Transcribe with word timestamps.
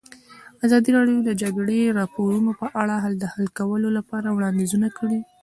ازادي 0.65 0.89
راډیو 0.97 1.17
د 1.25 1.27
د 1.29 1.31
جګړې 1.41 1.93
راپورونه 1.99 2.51
په 2.61 2.67
اړه 2.81 2.95
د 3.21 3.23
حل 3.33 3.47
کولو 3.59 3.87
لپاره 3.97 4.27
وړاندیزونه 4.31 4.87
کړي. 4.97 5.19